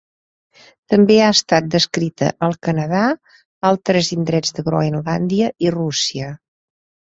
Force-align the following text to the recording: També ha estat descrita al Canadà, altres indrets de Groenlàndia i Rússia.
També 0.93 1.17
ha 1.25 1.27
estat 1.33 1.67
descrita 1.75 2.31
al 2.47 2.57
Canadà, 2.69 3.03
altres 3.71 4.11
indrets 4.19 4.57
de 4.59 4.67
Groenlàndia 4.73 5.53
i 5.69 5.73
Rússia. 5.79 6.35